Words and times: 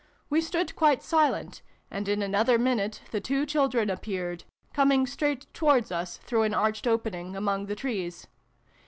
We 0.31 0.41
stood 0.41 0.75
quite 0.75 1.03
silent, 1.03 1.61
and 1.91 2.07
in 2.07 2.23
another 2.23 2.57
minute 2.57 3.03
the 3.11 3.21
two 3.21 3.45
children 3.45 3.87
appeared, 3.91 4.45
coming 4.73 5.05
straight 5.05 5.45
towards 5.53 5.91
us 5.91 6.17
through 6.17 6.41
an 6.41 6.55
arched 6.55 6.87
opening 6.87 7.35
among 7.35 7.67
the 7.67 7.75
trees. 7.75 8.25